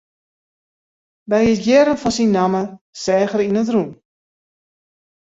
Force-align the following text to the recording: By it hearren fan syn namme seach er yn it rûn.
By 1.29 1.41
it 1.51 1.61
hearren 1.65 1.99
fan 2.01 2.13
syn 2.17 2.31
namme 2.35 2.63
seach 3.03 3.33
er 3.35 3.45
yn 3.47 3.61
it 3.61 3.71
rûn. 3.73 3.91